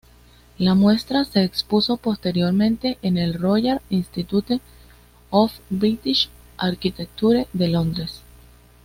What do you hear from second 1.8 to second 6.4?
posteriormente en el Royal Institute of British